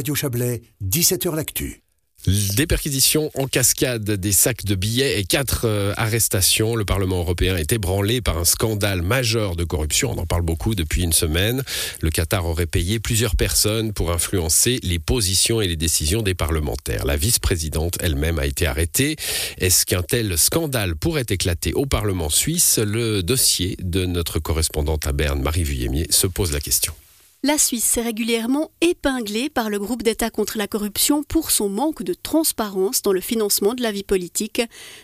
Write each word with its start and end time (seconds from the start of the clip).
Radio 0.00 0.14
Chablais, 0.14 0.62
17h 0.82 1.36
L'Actu. 1.36 1.82
Des 2.26 2.66
perquisitions 2.66 3.30
en 3.34 3.46
cascade, 3.46 4.10
des 4.10 4.32
sacs 4.32 4.64
de 4.64 4.74
billets 4.74 5.20
et 5.20 5.24
quatre 5.24 5.66
euh, 5.66 5.92
arrestations. 5.98 6.74
Le 6.74 6.86
Parlement 6.86 7.18
européen 7.18 7.58
est 7.58 7.70
ébranlé 7.74 8.22
par 8.22 8.38
un 8.38 8.46
scandale 8.46 9.02
majeur 9.02 9.56
de 9.56 9.64
corruption. 9.64 10.12
On 10.12 10.16
en 10.16 10.24
parle 10.24 10.40
beaucoup 10.40 10.74
depuis 10.74 11.02
une 11.02 11.12
semaine. 11.12 11.62
Le 12.00 12.08
Qatar 12.08 12.46
aurait 12.46 12.64
payé 12.64 12.98
plusieurs 12.98 13.36
personnes 13.36 13.92
pour 13.92 14.10
influencer 14.10 14.80
les 14.82 14.98
positions 14.98 15.60
et 15.60 15.68
les 15.68 15.76
décisions 15.76 16.22
des 16.22 16.34
parlementaires. 16.34 17.04
La 17.04 17.18
vice-présidente 17.18 17.98
elle-même 18.00 18.38
a 18.38 18.46
été 18.46 18.66
arrêtée. 18.66 19.16
Est-ce 19.58 19.84
qu'un 19.84 20.02
tel 20.02 20.38
scandale 20.38 20.96
pourrait 20.96 21.26
éclater 21.28 21.74
au 21.74 21.84
Parlement 21.84 22.30
suisse? 22.30 22.78
Le 22.78 23.22
dossier 23.22 23.76
de 23.82 24.06
notre 24.06 24.38
correspondante 24.38 25.06
à 25.06 25.12
Berne, 25.12 25.42
Marie 25.42 25.64
Vuillemier, 25.64 26.06
se 26.08 26.26
pose 26.26 26.52
la 26.52 26.60
question. 26.60 26.94
La 27.42 27.56
Suisse 27.56 27.96
est 27.96 28.02
régulièrement 28.02 28.70
épinglée 28.82 29.48
par 29.48 29.70
le 29.70 29.78
groupe 29.78 30.02
d'État 30.02 30.28
contre 30.28 30.58
la 30.58 30.66
corruption 30.66 31.22
pour 31.22 31.50
son 31.50 31.70
manque 31.70 32.02
de 32.02 32.12
transparence 32.12 33.00
dans 33.00 33.14
le 33.14 33.22
financement 33.22 33.72
de 33.72 33.82
la 33.82 33.92
vie 33.92 34.02
politique. 34.02 34.60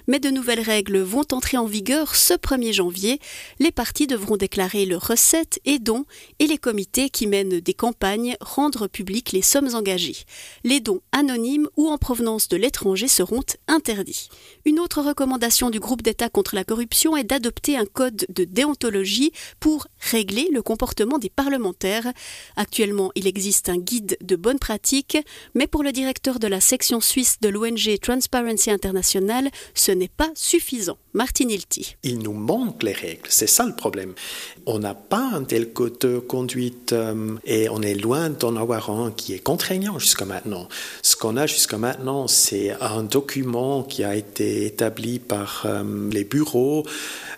Mais 0.06 0.18
de 0.18 0.28
nouvelles 0.28 0.60
règles 0.60 0.98
vont 0.98 1.24
entrer 1.32 1.56
en 1.56 1.64
vigueur 1.64 2.14
ce 2.14 2.34
1er 2.34 2.74
janvier. 2.74 3.20
Les 3.58 3.72
partis 3.72 4.06
devront 4.06 4.36
déclarer 4.36 4.84
leurs 4.84 5.06
recettes 5.06 5.60
et 5.64 5.78
dons 5.78 6.04
et 6.38 6.46
les 6.46 6.58
comités 6.58 7.08
qui 7.08 7.27
mènent 7.27 7.58
des 7.58 7.72
campagnes 7.72 8.36
rendre 8.42 8.86
publiques 8.86 9.32
les 9.32 9.41
sommes 9.41 9.74
engagées. 9.74 10.18
Les 10.62 10.80
dons 10.80 11.00
anonymes 11.12 11.70
ou 11.78 11.88
en 11.88 11.96
provenance 11.96 12.48
de 12.48 12.58
l'étranger 12.58 13.08
seront 13.08 13.44
interdits. 13.66 14.28
Une 14.66 14.78
autre 14.78 15.00
recommandation 15.00 15.70
du 15.70 15.80
groupe 15.80 16.02
d'État 16.02 16.28
contre 16.28 16.55
la 16.55 16.64
corruption 16.64 17.16
est 17.16 17.24
d'adopter 17.24 17.78
un 17.78 17.86
code 17.86 18.27
de 18.28 18.44
déontologie 18.44 19.32
pour 19.58 19.86
régler 20.00 20.50
le 20.52 20.60
comportement 20.60 21.16
des 21.16 21.30
parlementaires. 21.30 22.12
Actuellement, 22.56 23.10
il 23.14 23.26
existe 23.26 23.68
un 23.68 23.78
guide 23.78 24.16
de 24.20 24.36
bonne 24.36 24.58
pratique, 24.58 25.18
mais 25.54 25.66
pour 25.66 25.82
le 25.82 25.92
directeur 25.92 26.38
de 26.38 26.46
la 26.46 26.60
section 26.60 27.00
suisse 27.00 27.38
de 27.40 27.48
l'ONG 27.48 27.98
Transparency 28.00 28.70
International, 28.70 29.50
ce 29.74 29.92
n'est 29.92 30.08
pas 30.08 30.30
suffisant. 30.34 30.98
Martin 31.12 31.48
Hilti. 31.48 31.96
Il 32.02 32.18
nous 32.18 32.34
manque 32.34 32.83
les 32.83 32.92
règles, 32.92 33.27
c'est 33.30 33.46
ça 33.46 33.64
le 33.64 33.74
problème. 33.74 34.12
On 34.66 34.78
n'a 34.78 34.92
pas 34.94 35.30
un 35.33 35.44
tel 35.44 35.72
code 35.72 35.98
de 36.00 36.18
conduite 36.18 36.92
euh, 36.92 37.36
et 37.46 37.70
on 37.70 37.80
est 37.80 37.94
loin 37.94 38.28
d'en 38.28 38.55
avoir 38.56 38.90
un 38.90 39.11
qui 39.11 39.33
est 39.33 39.38
contraignant 39.38 39.98
jusqu'à 39.98 40.27
maintenant. 40.27 40.68
Ce 41.02 41.16
qu'on 41.16 41.38
a 41.38 41.46
jusqu'à 41.46 41.78
maintenant, 41.78 42.28
c'est 42.28 42.72
un 42.83 43.02
document 43.02 43.83
qui 43.83 44.05
a 44.05 44.14
été 44.14 44.66
établi 44.66 45.18
par 45.18 45.62
euh, 45.64 46.11
les 46.11 46.24
bureaux 46.24 46.84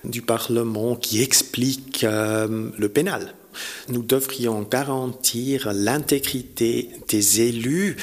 du 0.05 0.23
Parlement 0.23 0.97
qui 0.97 1.23
explique 1.23 2.03
euh, 2.03 2.71
le 2.77 2.89
pénal. 2.89 3.35
Nous 3.89 4.03
devrions 4.03 4.63
garantir 4.63 5.73
l'intégrité 5.73 6.91
des 7.09 7.41
élus 7.43 7.97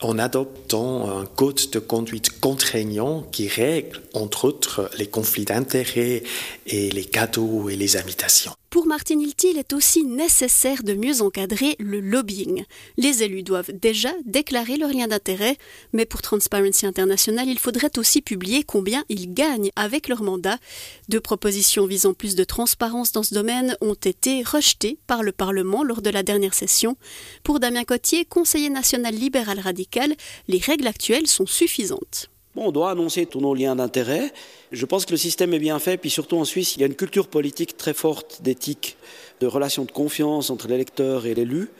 en 0.00 0.18
adoptant 0.18 1.18
un 1.20 1.26
code 1.26 1.60
de 1.72 1.78
conduite 1.78 2.40
contraignant 2.40 3.22
qui 3.32 3.48
règle, 3.48 4.00
entre 4.14 4.46
autres, 4.46 4.90
les 4.98 5.06
conflits 5.06 5.44
d'intérêts 5.44 6.22
et 6.66 6.90
les 6.90 7.04
cadeaux 7.04 7.68
et 7.68 7.76
les 7.76 7.96
invitations. 7.96 8.52
Pour 8.80 8.86
Martin 8.86 9.20
Hilty, 9.20 9.50
il 9.50 9.58
est 9.58 9.74
aussi 9.74 10.04
nécessaire 10.04 10.82
de 10.82 10.94
mieux 10.94 11.20
encadrer 11.20 11.76
le 11.78 12.00
lobbying. 12.00 12.64
Les 12.96 13.22
élus 13.22 13.42
doivent 13.42 13.72
déjà 13.72 14.10
déclarer 14.24 14.78
leur 14.78 14.88
lien 14.88 15.06
d'intérêt, 15.06 15.58
mais 15.92 16.06
pour 16.06 16.22
Transparency 16.22 16.86
International, 16.86 17.46
il 17.46 17.58
faudrait 17.58 17.98
aussi 17.98 18.22
publier 18.22 18.64
combien 18.64 19.04
ils 19.10 19.34
gagnent 19.34 19.70
avec 19.76 20.08
leur 20.08 20.22
mandat. 20.22 20.56
Deux 21.10 21.20
propositions 21.20 21.84
visant 21.84 22.14
plus 22.14 22.34
de 22.36 22.42
transparence 22.42 23.12
dans 23.12 23.22
ce 23.22 23.34
domaine 23.34 23.76
ont 23.82 23.92
été 23.92 24.42
rejetées 24.42 24.96
par 25.06 25.22
le 25.22 25.32
Parlement 25.32 25.84
lors 25.84 26.00
de 26.00 26.08
la 26.08 26.22
dernière 26.22 26.54
session. 26.54 26.96
Pour 27.42 27.60
Damien 27.60 27.84
Cotier, 27.84 28.24
conseiller 28.24 28.70
national 28.70 29.14
libéral 29.14 29.60
radical, 29.60 30.14
les 30.48 30.56
règles 30.58 30.86
actuelles 30.86 31.26
sont 31.26 31.44
suffisantes 31.44 32.29
on 32.56 32.72
doit 32.72 32.90
annoncer 32.90 33.26
tous 33.26 33.40
nos 33.40 33.54
liens 33.54 33.76
d'intérêt. 33.76 34.32
Je 34.72 34.86
pense 34.86 35.06
que 35.06 35.12
le 35.12 35.16
système 35.16 35.54
est 35.54 35.58
bien 35.58 35.78
fait, 35.78 35.96
puis 35.96 36.10
surtout 36.10 36.36
en 36.36 36.44
Suisse, 36.44 36.76
il 36.76 36.80
y 36.80 36.82
a 36.82 36.86
une 36.86 36.94
culture 36.94 37.28
politique 37.28 37.76
très 37.76 37.94
forte 37.94 38.42
d'éthique, 38.42 38.96
de 39.40 39.46
relations 39.46 39.84
de 39.84 39.92
confiance 39.92 40.50
entre 40.50 40.68
l'électeur 40.68 41.26
et 41.26 41.34
l'élu, 41.34 41.70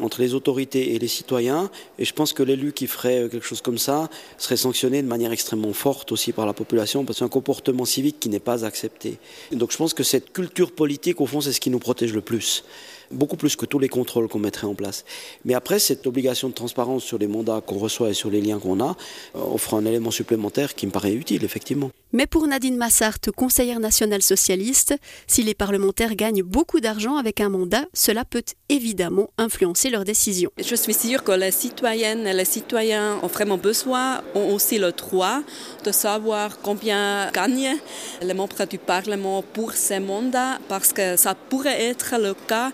entre 0.00 0.20
les 0.20 0.34
autorités 0.34 0.94
et 0.94 0.98
les 0.98 1.08
citoyens. 1.08 1.70
Et 1.98 2.04
je 2.04 2.12
pense 2.12 2.32
que 2.32 2.42
l'élu 2.42 2.72
qui 2.72 2.86
ferait 2.86 3.28
quelque 3.30 3.46
chose 3.46 3.60
comme 3.60 3.78
ça 3.78 4.08
serait 4.38 4.56
sanctionné 4.56 5.02
de 5.02 5.08
manière 5.08 5.32
extrêmement 5.32 5.72
forte 5.72 6.12
aussi 6.12 6.32
par 6.32 6.46
la 6.46 6.52
population, 6.52 7.04
parce 7.04 7.16
que 7.16 7.18
c'est 7.20 7.24
un 7.24 7.28
comportement 7.28 7.84
civique 7.84 8.20
qui 8.20 8.28
n'est 8.28 8.40
pas 8.40 8.64
accepté. 8.64 9.18
donc 9.52 9.72
je 9.72 9.76
pense 9.76 9.94
que 9.94 10.02
cette 10.02 10.32
culture 10.32 10.72
politique, 10.72 11.20
au 11.20 11.26
fond, 11.26 11.40
c'est 11.40 11.52
ce 11.52 11.60
qui 11.60 11.70
nous 11.70 11.78
protège 11.78 12.12
le 12.12 12.20
plus 12.20 12.64
beaucoup 13.10 13.36
plus 13.36 13.56
que 13.56 13.66
tous 13.66 13.78
les 13.78 13.88
contrôles 13.88 14.28
qu'on 14.28 14.38
mettrait 14.38 14.66
en 14.66 14.74
place. 14.74 15.04
Mais 15.44 15.54
après, 15.54 15.78
cette 15.78 16.06
obligation 16.06 16.48
de 16.48 16.54
transparence 16.54 17.04
sur 17.04 17.18
les 17.18 17.26
mandats 17.26 17.60
qu'on 17.60 17.78
reçoit 17.78 18.10
et 18.10 18.14
sur 18.14 18.30
les 18.30 18.40
liens 18.40 18.58
qu'on 18.58 18.80
a 18.80 18.96
euh, 19.34 19.54
offre 19.54 19.74
un 19.74 19.84
élément 19.84 20.10
supplémentaire 20.10 20.74
qui 20.74 20.86
me 20.86 20.92
paraît 20.92 21.12
utile, 21.12 21.44
effectivement. 21.44 21.90
Mais 22.12 22.26
pour 22.26 22.46
Nadine 22.48 22.76
Massart, 22.76 23.20
conseillère 23.36 23.78
nationale 23.78 24.22
socialiste, 24.22 24.96
si 25.28 25.44
les 25.44 25.54
parlementaires 25.54 26.16
gagnent 26.16 26.42
beaucoup 26.42 26.80
d'argent 26.80 27.16
avec 27.16 27.40
un 27.40 27.48
mandat, 27.48 27.84
cela 27.94 28.24
peut 28.24 28.42
évidemment 28.68 29.30
influencer 29.38 29.90
leurs 29.90 30.04
décisions. 30.04 30.50
Je 30.58 30.74
suis 30.74 30.94
sûre 30.94 31.22
que 31.22 31.30
les 31.30 31.52
citoyennes 31.52 32.26
et 32.26 32.32
les 32.32 32.44
citoyens 32.44 33.20
ont 33.22 33.28
vraiment 33.28 33.58
besoin, 33.58 34.22
ont 34.34 34.52
aussi 34.52 34.78
le 34.78 34.90
droit 34.90 35.42
de 35.84 35.92
savoir 35.92 36.58
combien 36.60 37.30
gagnent 37.30 37.76
les 38.22 38.34
membres 38.34 38.66
du 38.66 38.78
Parlement 38.78 39.42
pour 39.42 39.72
ces 39.72 40.00
mandats, 40.00 40.58
parce 40.68 40.92
que 40.92 41.16
ça 41.16 41.36
pourrait 41.36 41.80
être 41.80 42.16
le 42.18 42.34
cas 42.34 42.72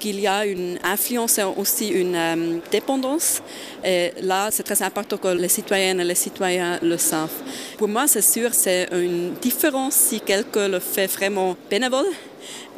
qu'il 0.00 0.18
y 0.18 0.26
a 0.26 0.44
une 0.44 0.78
influence 0.82 1.38
et 1.38 1.44
aussi 1.44 1.88
une 1.88 2.16
euh, 2.16 2.58
dépendance. 2.72 3.42
Et 3.84 4.12
là, 4.22 4.48
c'est 4.50 4.64
très 4.64 4.82
important 4.82 5.16
que 5.16 5.28
les 5.28 5.48
citoyennes 5.48 6.00
et 6.00 6.04
les 6.04 6.16
citoyens 6.16 6.78
le 6.82 6.96
savent. 6.96 7.40
Pour 7.78 7.88
moi, 7.88 8.08
c'est 8.08 8.22
sûr, 8.22 8.52
c'est 8.52 8.88
une 8.92 9.34
différence 9.34 9.94
si 9.94 10.20
quelqu'un 10.20 10.68
le 10.68 10.80
fait 10.80 11.06
vraiment 11.06 11.56
bénévole 11.70 12.10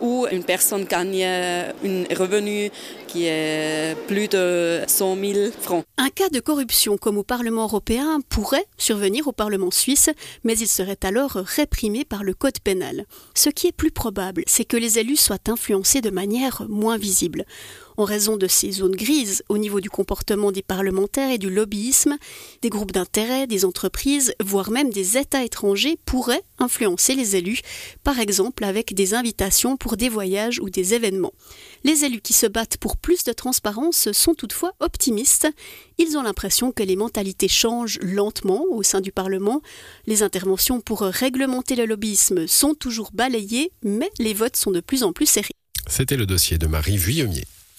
ou 0.00 0.26
une 0.30 0.42
personne 0.42 0.84
gagne 0.84 1.24
un 1.24 2.14
revenu 2.18 2.70
qui 3.12 3.26
est 3.26 3.94
plus 4.06 4.26
de 4.26 4.80
100 4.86 5.16
000 5.16 5.50
francs. 5.60 5.84
Un 5.98 6.08
cas 6.08 6.30
de 6.30 6.40
corruption 6.40 6.96
comme 6.96 7.18
au 7.18 7.22
Parlement 7.22 7.64
européen 7.64 8.20
pourrait 8.30 8.64
survenir 8.78 9.28
au 9.28 9.32
Parlement 9.32 9.70
suisse, 9.70 10.08
mais 10.44 10.56
il 10.56 10.66
serait 10.66 10.98
alors 11.02 11.32
réprimé 11.32 12.06
par 12.06 12.24
le 12.24 12.32
Code 12.32 12.58
pénal. 12.60 13.04
Ce 13.34 13.50
qui 13.50 13.66
est 13.66 13.72
plus 13.72 13.90
probable, 13.90 14.44
c'est 14.46 14.64
que 14.64 14.78
les 14.78 14.98
élus 14.98 15.16
soient 15.16 15.36
influencés 15.48 16.00
de 16.00 16.08
manière 16.08 16.64
moins 16.70 16.96
visible. 16.96 17.44
En 18.02 18.04
raison 18.04 18.36
de 18.36 18.48
ces 18.48 18.72
zones 18.72 18.96
grises 18.96 19.44
au 19.48 19.58
niveau 19.58 19.80
du 19.80 19.88
comportement 19.88 20.50
des 20.50 20.62
parlementaires 20.62 21.30
et 21.30 21.38
du 21.38 21.48
lobbyisme, 21.48 22.16
des 22.60 22.68
groupes 22.68 22.90
d'intérêt, 22.90 23.46
des 23.46 23.64
entreprises, 23.64 24.34
voire 24.42 24.72
même 24.72 24.90
des 24.90 25.18
États 25.18 25.44
étrangers 25.44 25.96
pourraient 26.04 26.42
influencer 26.58 27.14
les 27.14 27.36
élus, 27.36 27.60
par 28.02 28.18
exemple 28.18 28.64
avec 28.64 28.92
des 28.92 29.14
invitations 29.14 29.76
pour 29.76 29.96
des 29.96 30.08
voyages 30.08 30.58
ou 30.58 30.68
des 30.68 30.94
événements. 30.94 31.32
Les 31.84 32.04
élus 32.04 32.22
qui 32.22 32.32
se 32.32 32.46
battent 32.46 32.76
pour 32.76 32.96
plus 32.96 33.22
de 33.22 33.32
transparence 33.32 34.10
sont 34.10 34.34
toutefois 34.34 34.72
optimistes. 34.80 35.46
Ils 35.96 36.18
ont 36.18 36.22
l'impression 36.22 36.72
que 36.72 36.82
les 36.82 36.96
mentalités 36.96 37.46
changent 37.46 38.00
lentement 38.02 38.64
au 38.68 38.82
sein 38.82 39.00
du 39.00 39.12
Parlement. 39.12 39.62
Les 40.08 40.24
interventions 40.24 40.80
pour 40.80 41.02
réglementer 41.02 41.76
le 41.76 41.86
lobbyisme 41.86 42.48
sont 42.48 42.74
toujours 42.74 43.10
balayées, 43.14 43.70
mais 43.84 44.10
les 44.18 44.34
votes 44.34 44.56
sont 44.56 44.72
de 44.72 44.80
plus 44.80 45.04
en 45.04 45.12
plus 45.12 45.26
serrés. 45.26 45.54
C'était 45.86 46.16
le 46.16 46.26
dossier 46.26 46.58
de 46.58 46.66
Marie 46.66 46.96
Vuillemier. 46.96 47.44